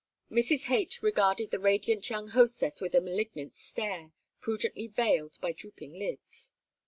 [0.31, 0.63] Mrs.
[0.63, 6.51] Haight regarded the radiant young hostess with a malignant stare, prudently veiled by drooping lids.